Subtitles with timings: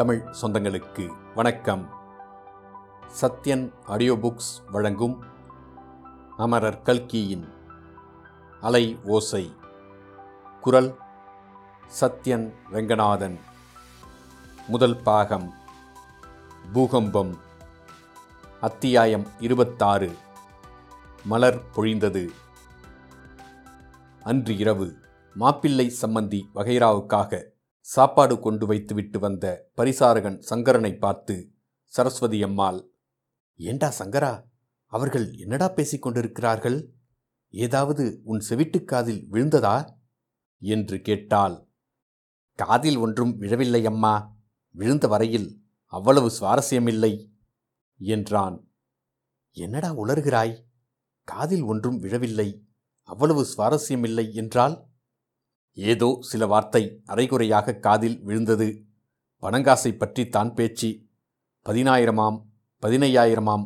[0.00, 1.90] தமிழ் சொந்தங்களுக்கு வணக்கம்.
[3.20, 5.24] Sathyan audio books வழங்கும்
[6.36, 7.48] அமரர் கல்கியின்
[8.60, 9.56] அலை ஓசை.
[10.60, 10.96] குரல்
[12.00, 13.38] சத்யன் ரங்கநாதன்
[14.68, 15.54] முதல் பாகம்
[16.72, 17.36] பூகம்பம்.
[18.60, 20.16] அத்தியாயம் இருபத்தாறு.
[21.24, 22.28] மலர் பொழிந்தது.
[24.22, 24.96] அன்று இரவு
[25.34, 27.42] மாப்பிள்ளை சம்பந்தி வகைராவுக்காக
[27.80, 31.50] சாப்பாடு கொண்டு வைத்துவிட்டு வந்த பரிசாரகன் சங்கரனை பார்த்து
[31.84, 32.88] சரஸ்வதி அம்மாள்
[33.56, 34.44] ஏண்டா சங்கரா?
[34.86, 36.92] அவர்கள் என்னடா பேசிக் கொண்டிருக்கிறார்கள்?
[37.48, 39.98] ஏதாவது உன் செவிட்டு காதில் விழுந்ததா?
[40.58, 41.68] என்று கேட்டாள்.
[42.54, 44.38] காதில் ஒன்றும் விழவில்லை அம்மா.
[44.70, 47.28] விழுந்த வரையில் அவ்வளவு சுவாரஸ்யமில்லை
[47.96, 48.70] என்றான்.
[49.50, 50.64] என்னடா உளறுகிறாய்?
[51.22, 52.64] காதில் ஒன்றும் விழவில்லை.
[53.02, 54.89] அவ்வளவு சுவாரஸ்யமில்லை என்றால்?
[55.72, 58.68] ஏதோ சில வார்த்தை அரைகுறையாக காதில் விழுந்தது.
[59.42, 60.90] பணங்காசை பற்றி தான் பேச்சு.
[61.66, 62.38] பதினாயிரமாம்
[62.82, 63.64] பதினையாயிரமாம்.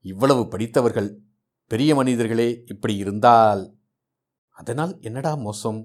[0.00, 1.10] இவ்வளவு படித்தவர்கள்
[1.66, 3.74] பெரிய மனிதர்களே இப்படி இருந்தால்.
[4.50, 5.80] அதனால் என்னடா மோசம்?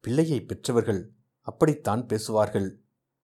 [0.00, 2.68] பிள்ளையை பெற்றவர்கள் அப்படித்தான் பேசுவார்கள்.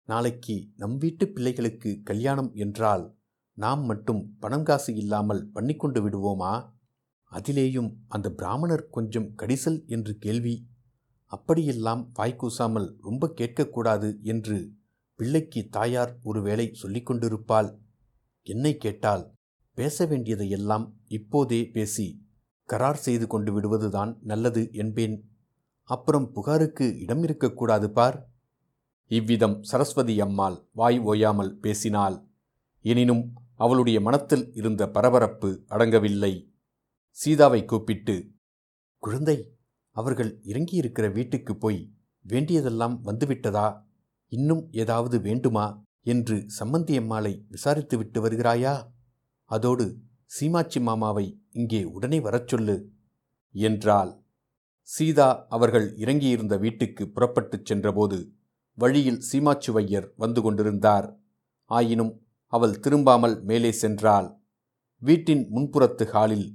[0.06, 3.18] நாளைக்கு நம் வீட்டு பிள்ளைகளுக்கு கல்யாணம் என்றால்
[3.58, 6.54] நாம் மட்டும் பணம் காசு இல்லாமல் பண்ணிக்கொண்டு விடுவோமா?
[7.32, 10.56] அதிலேயும் அந்த பிராமணர் கொஞ்சம் கடிசல் என்று கேள்வி.
[11.36, 14.58] அப்படியெல்லாம் வாய்க்கூசாமல் ரொம்ப கேட்கக்கூடாது என்று
[15.20, 17.70] பிள்ளைக்கு தாயார் ஒருவேளை சொல்லிக் கொண்டிருப்பாள்.
[18.48, 19.24] என்னை கேட்டால்
[19.78, 22.08] பேச வேண்டியதையெல்லாம் இப்போதே பேசி
[22.70, 25.16] கரார் செய்து கொண்டு விடுவதுதான் நல்லது என்பேன்.
[25.90, 28.18] அப்புறம் புகாருக்கு இடம் இருக்கக்கூடாது பார்.
[29.12, 32.18] இவ்விதம் சரஸ்வதி அம்மாள் வாய் ஓயாமல் பேசினாள்.
[32.86, 33.24] எனினும்
[33.56, 36.34] அவளுடைய மனத்தில் இருந்த பரபரப்பு அடங்கவில்லை.
[37.18, 38.16] சீதாவை கூப்பிட்டு
[39.04, 39.38] குழந்தை
[39.94, 41.92] அவர்கள் இறங்கியிருக்கிற வீட்டுக்கு போய்
[42.22, 43.68] வேண்டியதெல்லாம் வந்துவிட்டதா?
[44.28, 45.66] இன்னும் ஏதாவது வேண்டுமா?
[46.02, 48.74] என்று சம்மந்தியம்மாளை விசாரித்துவிட்டு வருகிறாயா?
[49.46, 49.86] அதோடு
[50.26, 52.90] சீமாச்சி மாமாவை இங்கே உடனே வரச் சொல்லு
[53.52, 54.12] என்றாள்.
[54.82, 58.34] சீதா அவர்கள் இறங்கியிருந்த வீட்டுக்கு புறப்பட்டுச் சென்றபோது
[58.78, 61.08] வழியில் சீமாச்சுவையர் வந்து கொண்டிருந்தார்.
[61.66, 62.14] ஆயினும்
[62.48, 64.30] அவள் திரும்பாமல் மேலே சென்றாள்.
[65.02, 66.48] வீட்டின் முன்புறத்து ஹாலில்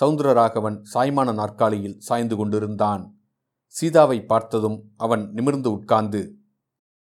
[0.00, 3.20] சவுந்தரராகவன் சாய்மான நாற்காலியில் சாய்ந்து கொண்டிருந்தான்.
[3.66, 6.36] சீதாவை பார்த்ததும் அவன் நிமிர்ந்து உட்கார்ந்து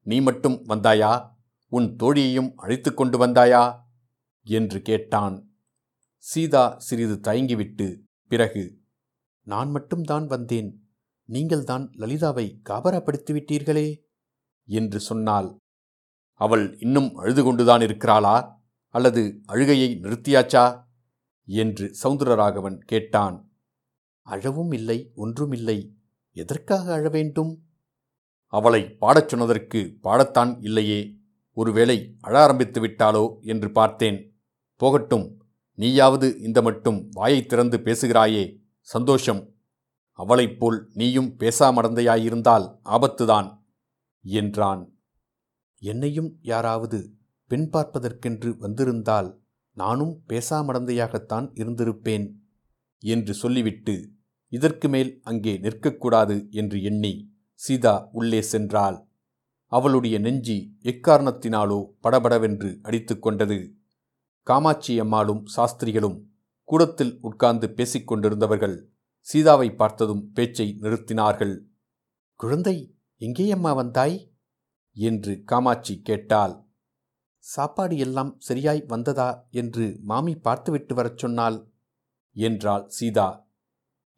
[0.00, 1.30] நீ மட்டும் வந்தாயா?
[1.68, 3.80] உன் தோழியையும் அழைத்து கொண்டு வந்தாயா?
[4.42, 5.50] என்று கேட்டான்.
[6.16, 8.80] சீதா சிறிது தயங்கிவிட்டு பிறகு
[9.40, 10.88] நான் மட்டும்தான் வந்தேன்.
[11.24, 14.00] நீங்கள்தான் லலிதாவை காபரப்படுத்திவிட்டீர்களே?
[14.64, 15.56] என்று சொன்னாள்.
[16.32, 18.62] அவள் இன்னும் அழுது கொண்டுதான் இருக்கிறாளா?
[18.88, 20.83] அல்லது அழுகையை நிறுத்தியாச்சா?
[21.44, 23.52] என்று சவுந்தரராகவன் கேட்டான்.
[24.22, 25.96] அழவும் இல்லை ஒன்றுமில்லை
[26.32, 27.62] எதற்காக அழ வேண்டும்?
[28.46, 31.16] அவளை பாடச் சொன்னதற்கு பாடத்தான் இல்லையே.
[31.52, 33.40] ஒருவேளை அழ ஆரம்பித்து விட்டாளோ?
[33.40, 34.40] என்று பார்த்தேன்.
[34.76, 35.44] போகட்டும்
[35.76, 38.58] நீயாவது இந்த மட்டும் வாயை திறந்து பேசுகிறாயே.
[38.80, 39.54] சந்தோஷம்.
[40.12, 43.62] அவளைப் போல் நீயும் பேசாமடந்தையாயிருந்தால் ஆபத்துதான்
[44.22, 44.98] என்றான்.
[45.78, 47.14] என்னையும் யாராவது
[47.46, 49.43] பெண் பார்ப்பதற்கென்று வந்திருந்தால்
[49.76, 52.34] நானும் பேசாமடந்தையாகத்தான் இருந்திருப்பேன்
[52.98, 54.12] என்று சொல்லிவிட்டு
[54.48, 58.98] இதற்கு மேல் அங்கே நிற்கக்கூடாது என்று எண்ணி சீதா உள்ளே சென்றாள்.
[59.66, 63.76] அவளுடைய நெஞ்சி எக்காரணத்தினாலோ படபடவென்று அடித்து கொண்டது.
[64.42, 66.30] காமாட்சி அம்மாளும் சாஸ்திரிகளும்
[66.64, 68.76] கூடத்தில் உட்கார்ந்து பேசிக்கொண்டிருந்தவர்கள்
[69.20, 71.58] சீதாவை பார்த்ததும் பேச்சை நிறுத்தினார்கள்.
[72.34, 74.32] குழந்தை எங்கேயம்மா வந்தாய்?
[74.96, 76.63] என்று காமாட்சி கேட்டாள்.
[77.44, 81.58] சாப்பாடு எல்லாம் சரியாய் வந்ததா என்று மாமி பார்த்துவிட்டு வரச் சொன்னாள்
[82.36, 83.46] என்றாள் சீதா.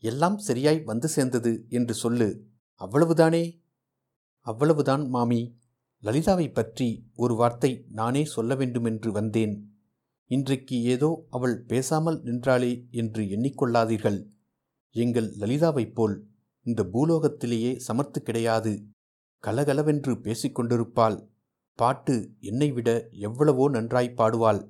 [0.03, 2.29] எல்லாம் சரியாய் வந்து சேர்ந்தது என்று சொல்லு.
[2.81, 3.45] அவ்வளவுதானே?
[4.41, 5.59] அவ்வளவுதான் மாமி.
[6.03, 9.55] லலிதாவை பற்றி ஒரு வார்த்தை நானே சொல்ல வேண்டுமென்று வந்தேன்.
[10.31, 14.21] இன்றைக்கு ஏதோ அவள் பேசாமல் நின்றாளே என்று எண்ணிக்கொள்ளாதீர்கள்.
[14.91, 16.17] எங்கள் லலிதாவைப் போல்
[16.67, 18.87] இந்த பூலோகத்திலேயே சமர்த்து கிடையாது.
[19.45, 21.19] கலகலவென்று பேசிக்கொண்டிருப்பாள்.
[21.79, 24.61] பாட்டு என்னை விட எவ்வளவோ நன்றாய் பாடுவாள்.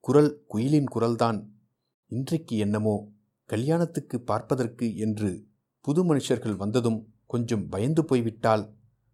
[0.00, 1.38] குரல் குயிலின் குரல்தான்.
[2.06, 3.12] இன்றைக்கு என்னமோ
[3.44, 5.44] கல்யாணத்துக்கு பார்ப்பதற்கு என்று
[5.80, 8.64] புது மனுஷர்கள் வந்ததும் கொஞ்சம் பயந்து போய்விட்டால்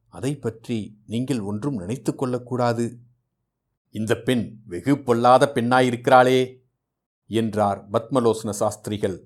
[0.08, 2.98] அதை பற்றி நீங்கள் ஒன்றும் நினைத்து கொள்ளக்கூடாது.
[3.94, 6.40] இந்த பெண் வெகு பொல்லாத பெண்ணாயிருக்கிறாளே
[7.30, 9.18] என்றார் பத்மலோசன சாஸ்திரிகள்.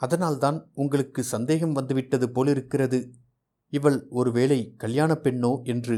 [0.00, 3.00] அதனால்தான் உங்களுக்கு சந்தேகம் வந்துவிட்டது போலிருக்கிறது.
[3.72, 5.96] இவள் ஒருவேளை கல்யாணப் பெண்ணோ என்று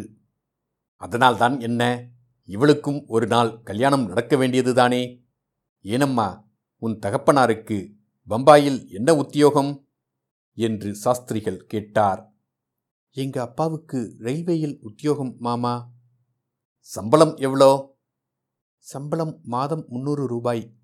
[1.01, 2.09] அதனால்தான் என்ன?
[2.45, 5.23] இவளுக்கும் ஒரு நாள் கல்யாணம் நடக்க வேண்டியதுதானே
[5.83, 7.79] ஏனம்மா உன் தகப்பனாருக்கு
[8.29, 9.89] பம்பாயில் என்ன உத்தியோகம்?
[10.55, 12.35] என்று சாஸ்திரிகள் கேட்டார்.
[13.11, 15.93] எங்க அப்பாவுக்கு ரயில்வேயில் உத்தியோகம் மாமா.
[16.79, 17.99] சம்பளம் எவ்வளோ?
[18.79, 20.77] சம்பளம் மாதம் முன்னூறு ரூபாய்.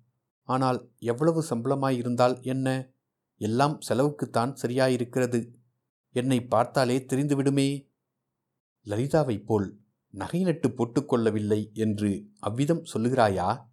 [0.43, 2.91] ஆனால் எவ்வளவு சம்பளமாயிருந்தால் என்ன?
[3.37, 5.53] எல்லாம் செலவுக்குத்தான் சரியாயிருக்கிறது.
[6.11, 7.69] என்னை பார்த்தாலே தெரிந்துவிடுமே.
[8.85, 13.65] லலிதாவைப் போல் நகை நட்டு போட்டுக்கொள்ளவில்லை என்று அவ்விதம் சொல்லுகிறாயா?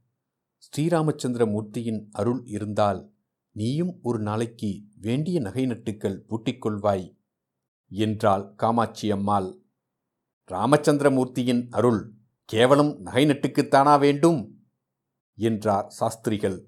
[0.59, 3.13] ஸ்ரீராமச்சந்திர மூர்த்தியின் அருள் இருந்தால்
[3.51, 7.17] நீயும் ஒரு நாளைக்கு வேண்டிய நகை நட்டுக்கள் பூட்டிக்கொள்வாய்
[7.91, 9.63] என்றாள் காமாட்சி அம்மாள்.
[10.51, 12.13] ராமச்சந்திரமூர்த்தியின் அருள்
[12.45, 14.67] கேவலம் நகை நட்டுக்குத்தானா வேண்டும்?
[15.39, 16.59] என்றார் சாஸ்திரிகள்.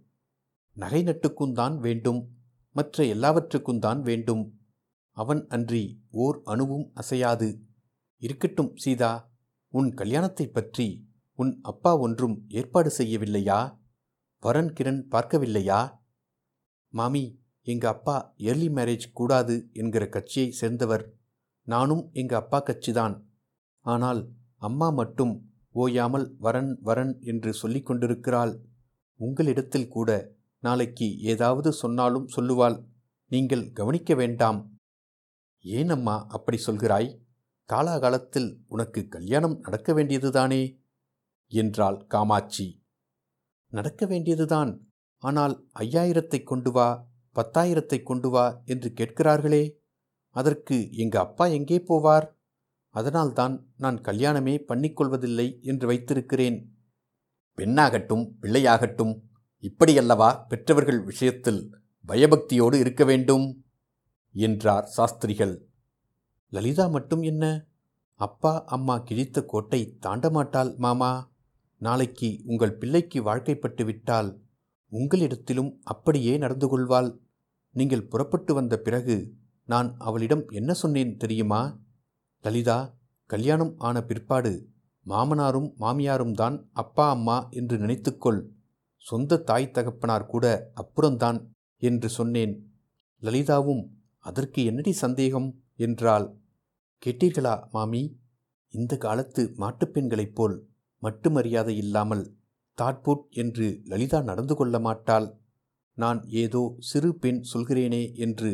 [0.77, 2.21] நகை நட்டுக்குந்தான் வேண்டும்
[2.73, 4.61] மற்ற எல்லாவற்றுக்குந்தான் வேண்டும்.
[5.17, 7.61] அவன் அன்றி ஓர் அணுவும் அசையாது.
[8.23, 9.35] இருக்கட்டும் சீதா.
[9.77, 13.79] உன் கல்யாணத்தைப் பற்றி உன் அப்பா ஒன்றும் ஏற்பாடு செய்யவில்லையா?
[14.41, 15.99] வரன் கிரண் பார்க்கவில்லையா?
[16.89, 21.15] மாமி எங்க அப்பா ஏர்லி மேரேஜ் கூடாது என்கிற கட்சியை சேர்ந்தவர்.
[21.63, 23.23] நானும் எங்க அப்பா கட்சிதான்.
[23.81, 28.61] ஆனால் அம்மா மட்டும் ஓயாமல் வரன் வரன் என்று சொல்லிக் கொண்டிருக்கிறாள்.
[29.15, 32.85] உங்களிடத்தில் கூட நாளைக்கு ஏதாவது சொன்னாலும் சொல்லுவாள்.
[33.27, 34.77] நீங்கள் கவனிக்க வேண்டாம்.
[35.61, 37.26] ஏன் அம்மா அப்படி சொல்கிறாய்?
[37.73, 40.81] காலாகாலத்தில் உனக்கு கல்யாணம் நடக்க வேண்டியதுதானே?
[41.47, 42.85] என்றாள் காமாட்சி.
[43.69, 44.89] நடக்க வேண்டியதுதான்.
[45.19, 49.79] ஆனால் ஐயாயிரத்தை கொண்டு வா பத்தாயிரத்தை கொண்டு வா என்று கேட்கிறார்களே.
[50.31, 52.27] அதற்கு எங்க அப்பா எங்கே போவார்?
[52.89, 56.59] அதனால்தான் நான் கல்யாணமே பண்ணிக்கொள்வதில்லை என்று வைத்திருக்கிறேன்.
[57.59, 59.15] பெண்ணாகட்டும் பிள்ளையாகட்டும்
[59.63, 61.77] இப்படியல்லவா பெற்றவர்கள் விஷயத்தில்
[62.09, 63.65] பயபக்தியோடு இருக்க வேண்டும்?
[64.31, 65.69] என்றார் சாஸ்திரிகள்.
[66.53, 67.45] லலிதா மட்டும் என்ன?
[68.15, 71.31] அப்பா அம்மா கிழித்த கோட்டை தாண்டமாட்டாள் மாமா.
[71.77, 74.45] நாளைக்கு உங்கள் பிள்ளைக்கு வாழ்க்கைப்பட்டு விட்டால்
[74.93, 77.11] உங்களிடத்திலும் அப்படியே நடந்து கொள்வாள்.
[77.71, 79.17] நீங்கள் புறப்பட்டு வந்த பிறகு
[79.65, 81.63] நான் அவளிடம் என்ன சொன்னேன் தெரியுமா?
[82.43, 82.79] லலிதா
[83.31, 84.53] கல்யாணம் ஆன பிற்பாடு
[85.07, 88.41] மாமனாரும் மாமியாரும் தான் அப்பா அம்மா என்று நினைத்துக்கொள்.
[88.97, 91.39] சொந்த தாய் தகப்பனார் கூட அப்புறம்தான்
[91.83, 92.55] என்று சொன்னேன்.
[93.23, 93.83] லலிதாவும்
[94.19, 95.49] அதற்கு என்னடி சந்தேகம்?
[95.79, 96.27] என்றாள்.
[97.03, 98.03] கேட்டீர்களா மாமி?
[98.75, 100.57] இந்த காலத்து மாட்டுப் பெண்களைப் போல்
[101.03, 102.25] மட்டு மரியாதை இல்லாமல்
[102.79, 105.29] தாட்புட் என்று லலிதா நடந்து கொள்ள மாட்டாள்.
[105.99, 108.51] நான் ஏதோ சிறு பெண் சொல்கிறேனே என்று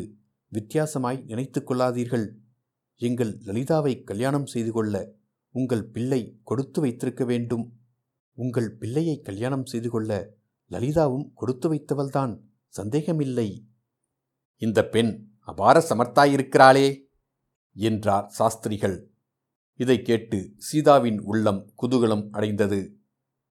[0.51, 2.27] வித்தியாசமாய் நினைத்து கொள்ளாதீர்கள்.
[3.01, 4.95] எங்கள் லலிதாவை கல்யாணம் செய்து கொள்ள
[5.55, 7.65] உங்கள் பிள்ளை கொடுத்து வைத்திருக்க வேண்டும்.
[8.37, 10.11] உங்கள் பிள்ளையை கல்யாணம் செய்து கொள்ள
[10.71, 12.33] லலிதாவும் கொடுத்து வைத்தவள்தான்.
[12.73, 13.49] சந்தேகமில்லை.
[14.61, 16.87] இந்த பெண் அபார சமர்த்தாயிருக்கிறாளே!
[17.73, 19.11] என்றார் சாஸ்திரிகள்.
[19.75, 22.97] இதை கேட்டு சீதாவின் உள்ளம் குதூகலம் அடைந்தது.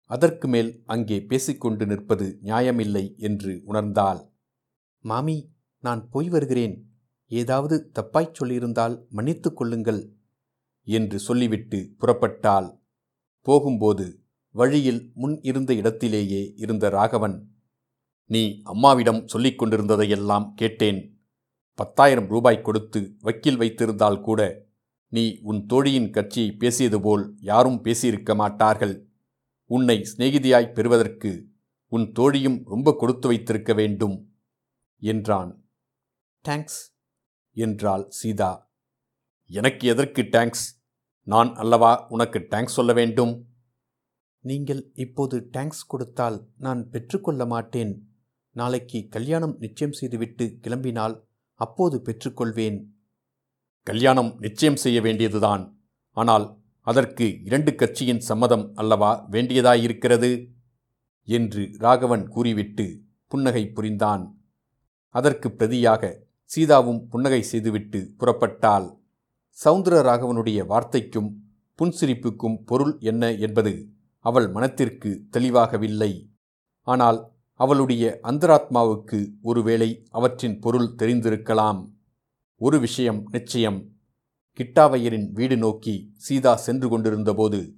[0.05, 4.31] அதற்கு மேல் அங்கே பேசிக்கொண்டு நிற்பது நியாயமில்லை என்று உணர்ந்தாள்.
[4.99, 6.91] மாமி நான் போய் வருகிறேன்.
[7.27, 10.13] ஏதாவது தப்பாய்ச் சொல்லியிருந்தால் மன்னித்துக் கொள்ளுங்கள்
[10.83, 12.81] என்று சொல்லிவிட்டு புறப்பட்டாள்.
[13.41, 14.21] போகும்போது
[14.51, 17.55] வழியில் முன் இருந்த இடத்திலேயே இருந்த ராகவன்
[18.25, 21.16] நீ அம்மாவிடம் சொல்லிக் கொண்டிருந்ததையெல்லாம் கேட்டேன்.
[21.79, 24.41] பத்தாயிரம் ரூபாய் கொடுத்து வக்கீல் வைத்திருந்தால் கூட
[25.13, 28.95] நீ உன் தோழியின் கட்சியை பேசியது போல் யாரும் பேசியிருக்க மாட்டார்கள்.
[29.71, 31.31] உன்னை சிநேகிதியாய் பெறுவதற்கு
[31.93, 34.17] உன் தோழியும் ரொம்ப கொடுத்து வைத்திருக்க வேண்டும்
[35.03, 35.51] என்றான்.
[36.45, 36.81] தேங்க்ஸ்
[37.57, 38.51] என்றாள் சீதா.
[39.51, 40.67] எனக்கு எதற்கு டேங்க்ஸ்
[41.27, 43.35] நான் அல்லவா உனக்கு டேங்க்ஸ் சொல்ல வேண்டும்?
[44.45, 47.95] நீங்கள் இப்போது டேங்க்ஸ் கொடுத்தால் நான் பெற்றுக்கொள்ள மாட்டேன்.
[48.57, 51.17] நாளைக்கு கல்யாணம் நிச்சயம் செய்துவிட்டு கிளம்பினால்
[51.61, 52.79] அப்போது பெற்றுக்கொள்வேன்.
[53.83, 55.65] கல்யாணம் நிச்சயம் செய்ய வேண்டியதுதான்.
[56.11, 56.47] ஆனால்
[56.81, 60.31] அதற்கு இரண்டு கட்சியின் சம்மதம் அல்லவா வேண்டியதாயிருக்கிறது?
[61.29, 62.87] என்று ராகவன் கூறிவிட்டு
[63.27, 64.25] புன்னகை புரிந்தான்.
[65.15, 66.13] அதற்கு பிரதியாக
[66.45, 68.87] சீதாவும் புன்னகை செய்துவிட்டு புறப்பட்டாள்.
[69.65, 71.31] சவுந்தர ராகவனுடைய வார்த்தைக்கும்
[71.79, 73.73] புன்சிரிப்புக்கும் பொருள் என்ன என்பது
[74.25, 76.13] அவள் மனத்திற்கு தெளிவாகவில்லை.
[76.87, 77.19] ஆனால்
[77.57, 81.81] அவளுடைய அந்தராத்மாவுக்கு ஒருவேளை அவற்றின் பொருள் தெரிந்திருக்கலாம்.
[82.61, 83.79] ஒரு விஷயம் நிச்சயம்.
[84.59, 87.75] கிட்டாவையரின் வீடு நோக்கி சீதா சென்று கொண்டிருந்தபோது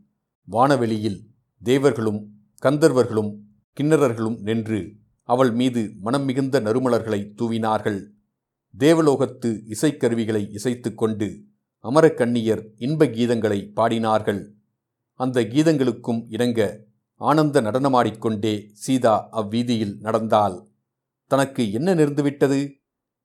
[0.48, 1.20] வானவெளியில்
[1.62, 2.20] தேவர்களும்
[2.62, 3.32] கந்தர்வர்களும்
[3.80, 4.80] கிண்ணறர்களும் நின்று
[5.22, 8.00] அவள் மீது மனம் மிகுந்த நறுமலர்களை தூவினார்கள்.
[8.78, 11.28] தேவலோகத்து இசைக்கருவிகளை இசைத்து கொண்டு
[11.82, 14.42] அமரக்கண்ணியர் இன்ப கீதங்களை பாடினார்கள்.
[15.14, 16.86] அந்த கீதங்களுக்கும் இணங்க
[17.20, 20.56] ஆனந்த நடனமாடிக்கொண்டே சீதா அவ்வீதியில் நடந்தாள்.
[21.26, 22.72] தனக்கு என்ன நேர்ந்துவிட்டது?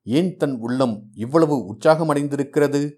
[0.02, 2.92] ஏன் தன் உள்ளம் இவ்வளவு உற்சாகமடைந்திருக்கிறது?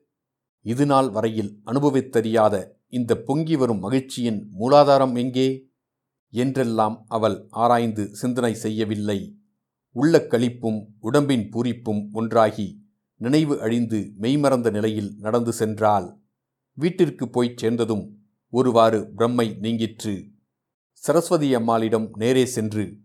[0.61, 2.55] இது நாள் வரையில் அனுபவித்தறியாத
[2.88, 5.69] இந்த பொங்கி வரும் மகிழ்ச்சியின் மூலாதாரம் எங்கே?
[6.33, 9.38] என்றெல்லாம் அவள் ஆராய்ந்து சிந்தனை செய்யவில்லை.
[9.97, 12.85] உள்ள களிப்பும் உடம்பின் பூரிப்பும் ஒன்றாகி
[13.21, 16.09] நினைவு அழிந்து மெய்மறந்த நிலையில் நடந்து சென்றாள்.
[16.73, 18.05] வீட்டிற்கு போய்ச் சேர்ந்ததும்
[18.53, 20.15] ஒருவாறு பிரம்மை நீங்கிற்று.
[20.97, 22.99] சரஸ்வதி அம்மாளிடம் நேரே சென்று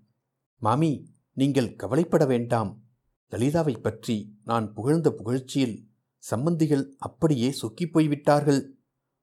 [0.57, 2.81] மாமி நீங்கள் கவலைப்பட வேண்டாம்.
[3.29, 5.89] லலிதாவை பற்றி நான் புகழ்ந்த புகழ்ச்சியில்
[6.31, 8.75] சம்பந்திகள் அப்படியே சொக்கிப் போய்விட்டார்கள்.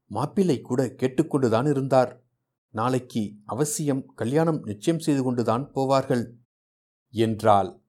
[0.06, 2.24] மாப்பிள்ளை கூட கேட்டுக்கொண்டுதான் இருந்தார்.
[2.68, 6.24] நாளைக்கு அவசியம் கல்யாணம் நிச்சயம் செய்து கொண்டுதான் போவார்கள்.
[7.14, 7.80] என்றாள்.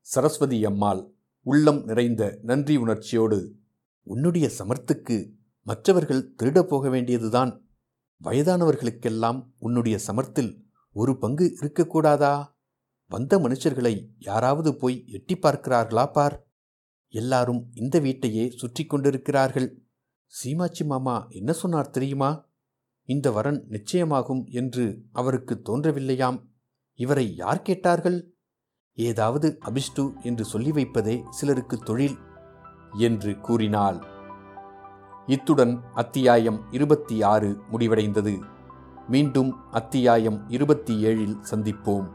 [0.00, 3.54] சரஸ்வதி அம்மாள் உள்ளம் நிறைந்த நன்றி உணர்ச்சியோடு
[4.02, 7.69] உன்னுடைய சமர்த்துக்கு மற்றவர்கள் திருடப் போக வேண்டியதுதான்.
[8.24, 12.46] வயதானவர்களுக்கெல்லாம் உன்னுடைய சமர்த்தில் ஒரு பங்கு இருக்கக்கூடாதா?
[13.06, 16.46] வந்த மனுஷர்களை யாராவது போய் எட்டி பார்க்கிறார்களா பார்?
[17.08, 19.68] எல்லாரும் இந்த வீட்டையே சுற்றி கொண்டிருக்கிறார்கள்.
[20.26, 22.48] சீமாச்சி மாமா என்ன சொன்னார் தெரியுமா?
[23.04, 26.38] இந்த வரன் நிச்சயமாகும் என்று அவருக்கு தோன்றவில்லையாம்.
[26.94, 28.36] இவரை யார் கேட்டார்கள்?
[28.92, 32.16] ஏதாவது அபிஷ்டு என்று சொல்லி வைப்பதே சிலருக்கு தொழில்
[32.98, 34.19] என்று கூறினாள்.
[35.26, 38.40] இத்துடன் அத்தியாயம் இருபத்தி ஆறு முடிவடைந்தது.
[39.08, 42.08] மீண்டும் அத்தியாயம் இருபத்தி ஏழில் சந்திப்போம்.